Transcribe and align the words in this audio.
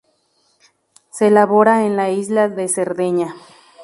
Se 1.11 1.27
elabora 1.27 1.85
en 1.85 1.95
la 1.95 2.09
isla 2.09 2.49
de 2.49 2.67
Cerdeña. 2.67 3.35